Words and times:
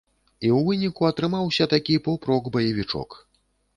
І 0.27 0.47
ў 0.53 0.59
выніку 0.69 1.07
атрымаўся 1.11 1.69
такі 1.73 1.99
поп-рок 2.07 2.43
баевічок. 2.57 3.09